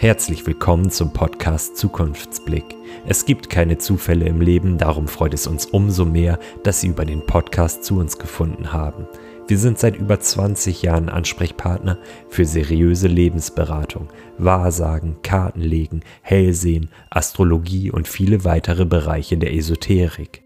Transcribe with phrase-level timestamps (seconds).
[0.00, 2.76] Herzlich willkommen zum Podcast Zukunftsblick.
[3.08, 7.04] Es gibt keine Zufälle im Leben, darum freut es uns umso mehr, dass Sie über
[7.04, 9.08] den Podcast zu uns gefunden haben.
[9.48, 11.98] Wir sind seit über 20 Jahren Ansprechpartner
[12.28, 14.06] für seriöse Lebensberatung,
[14.38, 20.44] Wahrsagen, Kartenlegen, Hellsehen, Astrologie und viele weitere Bereiche der Esoterik.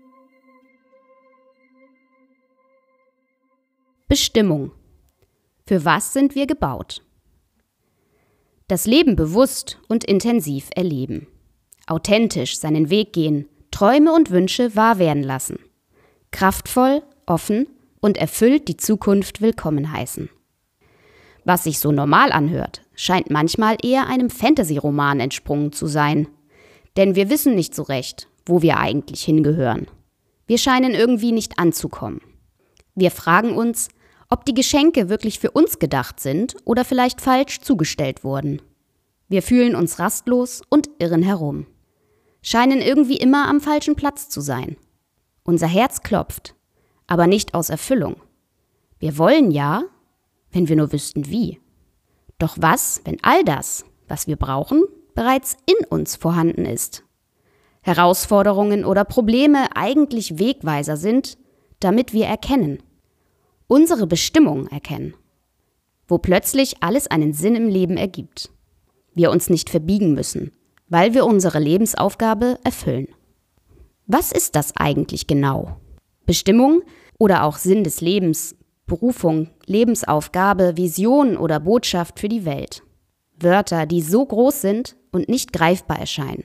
[4.09, 4.71] Bestimmung.
[5.66, 7.03] Für was sind wir gebaut?
[8.68, 11.26] Das Leben bewusst und intensiv erleben.
[11.86, 15.58] Authentisch seinen Weg gehen, Träume und Wünsche wahr werden lassen.
[16.30, 17.66] Kraftvoll, offen
[18.00, 20.29] und erfüllt die Zukunft willkommen heißen.
[21.44, 26.29] Was sich so normal anhört, scheint manchmal eher einem Fantasy-Roman entsprungen zu sein.
[26.96, 29.88] Denn wir wissen nicht so recht, wo wir eigentlich hingehören.
[30.46, 32.20] Wir scheinen irgendwie nicht anzukommen.
[32.94, 33.88] Wir fragen uns,
[34.33, 38.62] ob die Geschenke wirklich für uns gedacht sind oder vielleicht falsch zugestellt wurden.
[39.28, 41.66] Wir fühlen uns rastlos und irren herum,
[42.41, 44.78] scheinen irgendwie immer am falschen Platz zu sein.
[45.44, 46.55] Unser Herz klopft,
[47.06, 48.16] aber nicht aus Erfüllung.
[48.98, 49.83] Wir wollen ja,
[50.50, 51.60] wenn wir nur wüssten wie.
[52.38, 57.05] Doch was, wenn all das, was wir brauchen, bereits in uns vorhanden ist?
[57.83, 61.36] Herausforderungen oder Probleme eigentlich Wegweiser sind,
[61.80, 62.83] damit wir erkennen,
[63.73, 65.15] unsere Bestimmung erkennen,
[66.06, 68.51] wo plötzlich alles einen Sinn im Leben ergibt.
[69.15, 70.53] Wir uns nicht verbiegen müssen,
[70.91, 73.09] weil wir unsere Lebensaufgabe erfüllen.
[74.06, 75.81] Was ist das eigentlich genau?
[76.27, 76.83] Bestimmung
[77.19, 82.83] oder auch Sinn des Lebens, Berufung, Lebensaufgabe, Vision oder Botschaft für die Welt.
[83.41, 86.45] Wörter, die so groß sind und nicht greifbar erscheinen.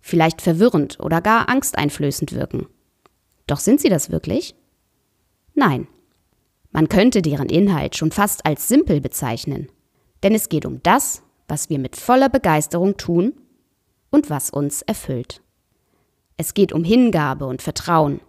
[0.00, 2.66] Vielleicht verwirrend oder gar angsteinflößend wirken.
[3.46, 4.54] Doch sind sie das wirklich?
[5.52, 5.86] Nein.
[6.76, 9.68] Man könnte deren Inhalt schon fast als simpel bezeichnen,
[10.22, 13.32] denn es geht um das, was wir mit voller Begeisterung tun
[14.10, 15.40] und was uns erfüllt.
[16.36, 18.20] Es geht um Hingabe und Vertrauen,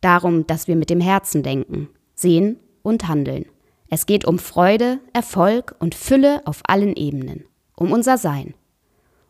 [0.00, 3.46] darum, dass wir mit dem Herzen denken, sehen und handeln.
[3.88, 7.42] Es geht um Freude, Erfolg und Fülle auf allen Ebenen,
[7.74, 8.54] um unser Sein.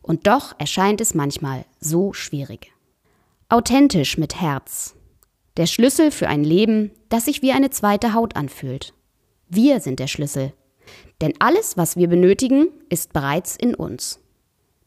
[0.03, 2.75] Und doch erscheint es manchmal so schwierig.
[3.49, 4.97] Authentisch mit Herz,
[5.56, 8.94] der Schlüssel für ein Leben, das sich wie eine zweite Haut anfühlt.
[9.49, 10.53] Wir sind der Schlüssel.
[11.21, 14.21] Denn alles, was wir benötigen, ist bereits in uns.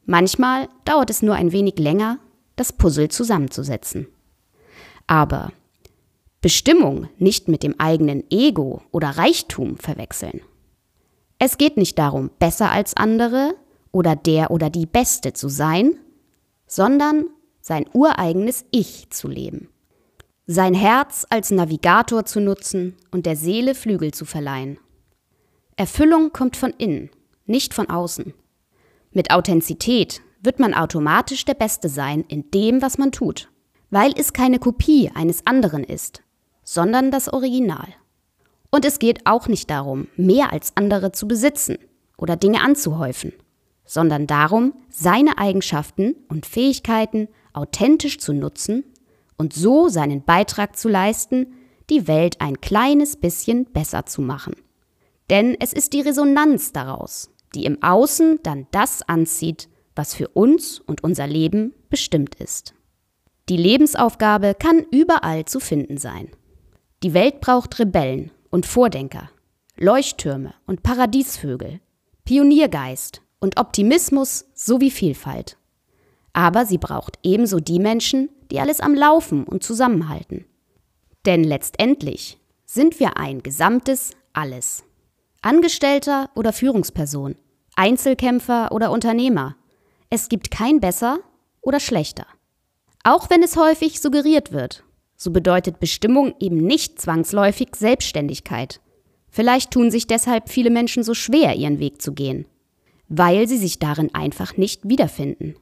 [0.05, 2.19] Manchmal dauert es nur ein wenig länger,
[2.55, 4.07] das Puzzle zusammenzusetzen.
[5.07, 5.51] Aber
[6.41, 10.41] Bestimmung nicht mit dem eigenen Ego oder Reichtum verwechseln.
[11.39, 13.55] Es geht nicht darum, besser als andere
[13.91, 15.97] oder der oder die Beste zu sein,
[16.67, 17.25] sondern
[17.61, 19.69] sein ureigenes Ich zu leben
[20.45, 24.77] sein Herz als Navigator zu nutzen und der Seele Flügel zu verleihen.
[25.77, 27.09] Erfüllung kommt von innen,
[27.45, 28.33] nicht von außen.
[29.11, 33.49] Mit Authentizität wird man automatisch der Beste sein in dem, was man tut,
[33.89, 36.23] weil es keine Kopie eines anderen ist,
[36.63, 37.87] sondern das Original.
[38.69, 41.77] Und es geht auch nicht darum, mehr als andere zu besitzen
[42.17, 43.31] oder Dinge anzuhäufen,
[43.85, 48.83] sondern darum, seine Eigenschaften und Fähigkeiten authentisch zu nutzen
[49.43, 51.47] und so seinen Beitrag zu leisten,
[51.89, 54.55] die Welt ein kleines bisschen besser zu machen.
[55.29, 59.67] Denn es ist die Resonanz daraus, die im Außen dann das anzieht,
[59.97, 62.73] was für uns und unser Leben bestimmt ist.
[63.49, 66.29] Die Lebensaufgabe kann überall zu finden sein.
[67.03, 69.29] Die Welt braucht Rebellen und Vordenker,
[69.75, 71.81] Leuchttürme und Paradiesvögel,
[72.23, 75.57] Pioniergeist und Optimismus sowie Vielfalt.
[76.31, 80.45] Aber sie braucht ebenso die Menschen, die alles am Laufen und zusammenhalten.
[81.25, 84.83] Denn letztendlich sind wir ein gesamtes Alles.
[85.41, 87.35] Angestellter oder Führungsperson,
[87.75, 89.55] Einzelkämpfer oder Unternehmer.
[90.09, 91.19] Es gibt kein besser
[91.61, 92.25] oder schlechter.
[93.03, 94.83] Auch wenn es häufig suggeriert wird,
[95.15, 98.81] so bedeutet Bestimmung eben nicht zwangsläufig Selbstständigkeit.
[99.29, 102.45] Vielleicht tun sich deshalb viele Menschen so schwer, ihren Weg zu gehen,
[103.07, 105.55] weil sie sich darin einfach nicht wiederfinden.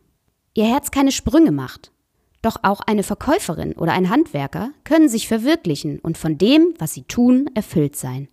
[0.53, 1.91] Ihr Herz keine Sprünge macht
[2.41, 7.03] doch auch eine Verkäuferin oder ein Handwerker können sich verwirklichen und von dem, was sie
[7.03, 8.27] tun, erfüllt sein.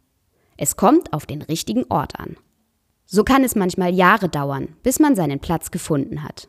[0.57, 2.37] Es kommt auf den richtigen Ort an.
[3.05, 6.49] So kann es manchmal Jahre dauern, bis man seinen Platz gefunden hat.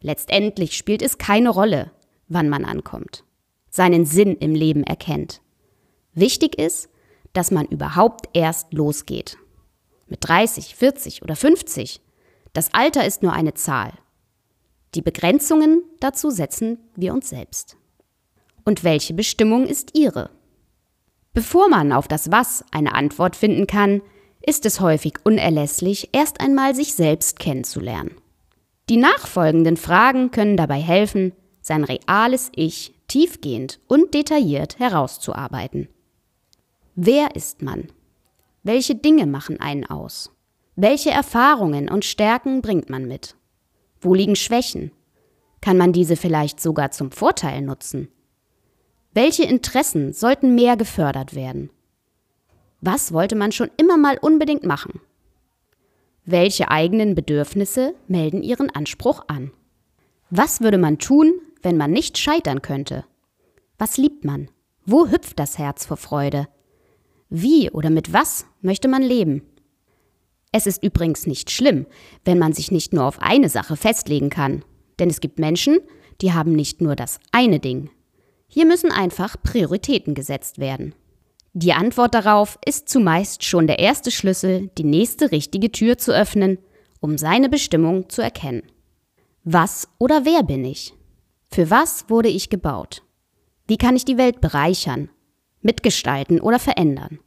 [0.00, 1.90] Letztendlich spielt es keine Rolle,
[2.28, 3.24] wann man ankommt,
[3.68, 5.42] seinen Sinn im Leben erkennt.
[6.14, 6.88] Wichtig ist,
[7.32, 9.36] dass man überhaupt erst losgeht.
[10.08, 12.00] Mit 30, 40 oder 50.
[12.52, 13.92] Das Alter ist nur eine Zahl
[14.94, 17.76] die Begrenzungen dazu setzen wir uns selbst.
[18.64, 20.30] Und welche Bestimmung ist ihre?
[21.32, 24.02] Bevor man auf das Was eine Antwort finden kann,
[24.42, 28.16] ist es häufig unerlässlich, erst einmal sich selbst kennenzulernen.
[28.88, 35.88] Die nachfolgenden Fragen können dabei helfen, sein reales Ich tiefgehend und detailliert herauszuarbeiten.
[36.94, 37.88] Wer ist man?
[38.62, 40.30] Welche Dinge machen einen aus?
[40.74, 43.36] Welche Erfahrungen und Stärken bringt man mit?
[44.00, 44.92] Wo liegen Schwächen?
[45.60, 48.08] Kann man diese vielleicht sogar zum Vorteil nutzen?
[49.12, 51.70] Welche Interessen sollten mehr gefördert werden?
[52.80, 55.00] Was wollte man schon immer mal unbedingt machen?
[56.24, 59.50] Welche eigenen Bedürfnisse melden ihren Anspruch an?
[60.30, 63.04] Was würde man tun, wenn man nicht scheitern könnte?
[63.78, 64.48] Was liebt man?
[64.86, 66.48] Wo hüpft das Herz vor Freude?
[67.28, 69.42] Wie oder mit was möchte man leben?
[70.52, 71.86] Es ist übrigens nicht schlimm,
[72.24, 74.64] wenn man sich nicht nur auf eine Sache festlegen kann,
[74.98, 75.78] denn es gibt Menschen,
[76.20, 77.90] die haben nicht nur das eine Ding.
[78.48, 80.94] Hier müssen einfach Prioritäten gesetzt werden.
[81.52, 86.58] Die Antwort darauf ist zumeist schon der erste Schlüssel, die nächste richtige Tür zu öffnen,
[87.00, 88.62] um seine Bestimmung zu erkennen.
[89.44, 90.94] Was oder wer bin ich?
[91.48, 93.02] Für was wurde ich gebaut?
[93.66, 95.10] Wie kann ich die Welt bereichern,
[95.62, 97.20] mitgestalten oder verändern?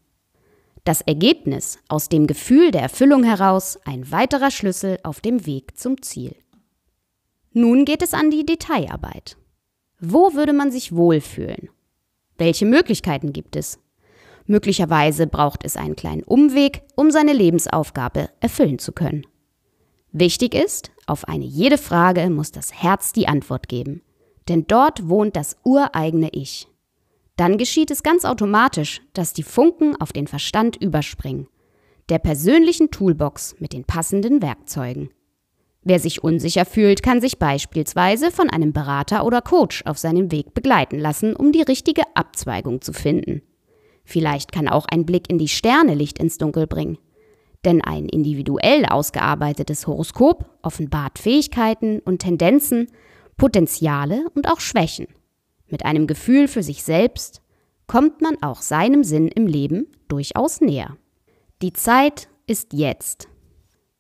[0.84, 6.02] Das Ergebnis aus dem Gefühl der Erfüllung heraus ein weiterer Schlüssel auf dem Weg zum
[6.02, 6.36] Ziel.
[7.54, 9.38] Nun geht es an die Detailarbeit.
[10.00, 11.70] Wo würde man sich wohlfühlen?
[12.38, 13.80] Welche Möglichkeiten gibt es?
[14.46, 19.26] Möglicherweise braucht es einen kleinen Umweg, um seine Lebensaufgabe erfüllen zu können.
[20.12, 24.02] Wichtig ist, auf eine jede Frage muss das Herz die Antwort geben,
[24.50, 26.68] denn dort wohnt das ureigene Ich.
[27.36, 31.48] Dann geschieht es ganz automatisch, dass die Funken auf den Verstand überspringen,
[32.10, 35.10] der persönlichen Toolbox mit den passenden Werkzeugen.
[35.86, 40.54] Wer sich unsicher fühlt, kann sich beispielsweise von einem Berater oder Coach auf seinem Weg
[40.54, 43.42] begleiten lassen, um die richtige Abzweigung zu finden.
[44.06, 46.98] Vielleicht kann auch ein Blick in die Sterne Licht ins Dunkel bringen.
[47.66, 52.88] Denn ein individuell ausgearbeitetes Horoskop offenbart Fähigkeiten und Tendenzen,
[53.38, 55.08] Potenziale und auch Schwächen.
[55.74, 57.42] Mit einem Gefühl für sich selbst
[57.88, 60.98] kommt man auch seinem Sinn im Leben durchaus näher.
[61.64, 63.28] Die Zeit ist jetzt.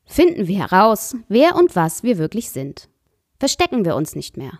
[0.05, 2.89] Finden wir heraus, wer und was wir wirklich sind.
[3.39, 4.59] Verstecken wir uns nicht mehr.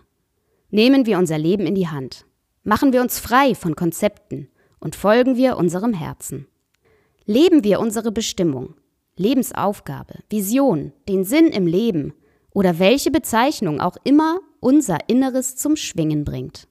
[0.70, 2.26] Nehmen wir unser Leben in die Hand.
[2.64, 4.48] Machen wir uns frei von Konzepten,
[4.80, 6.48] und folgen wir unserem Herzen.
[7.26, 8.74] Leben wir unsere Bestimmung,
[9.14, 12.12] Lebensaufgabe, Vision, den Sinn im Leben
[12.50, 16.66] oder welche Bezeichnung auch immer unser Inneres zum Schwingen bringt.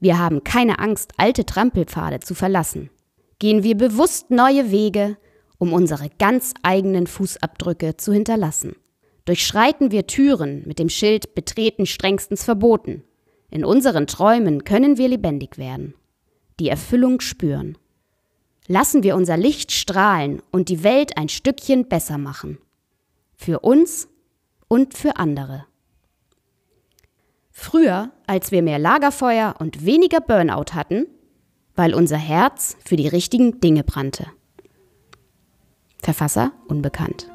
[0.00, 2.90] Wir haben keine Angst, alte Trampelpfade zu verlassen.
[3.38, 5.16] Gehen wir bewusst neue Wege,
[5.58, 8.76] um unsere ganz eigenen Fußabdrücke zu hinterlassen.
[9.24, 13.04] Durchschreiten wir Türen mit dem Schild Betreten strengstens verboten.
[13.50, 15.94] In unseren Träumen können wir lebendig werden
[16.60, 17.78] die Erfüllung spüren.
[18.66, 22.58] Lassen wir unser Licht strahlen und die Welt ein Stückchen besser machen.
[23.34, 24.08] Für uns
[24.66, 25.66] und für andere.
[27.60, 31.06] Früher, als wir mehr Lagerfeuer und weniger Burnout hatten,
[31.74, 34.26] weil unser Herz für die richtigen Dinge brannte.
[36.00, 37.28] Verfasser unbekannt.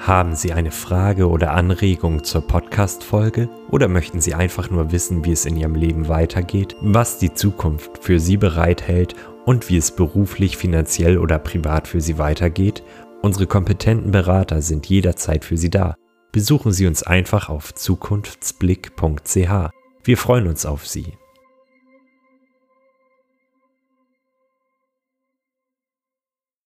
[0.00, 5.32] Haben Sie eine Frage oder Anregung zur Podcast-Folge oder möchten Sie einfach nur wissen, wie
[5.32, 9.14] es in Ihrem Leben weitergeht, was die Zukunft für Sie bereithält
[9.46, 12.82] und wie es beruflich, finanziell oder privat für Sie weitergeht?
[13.22, 15.94] Unsere kompetenten Berater sind jederzeit für Sie da.
[16.32, 19.70] Besuchen Sie uns einfach auf zukunftsblick.ch.
[20.04, 21.18] Wir freuen uns auf Sie.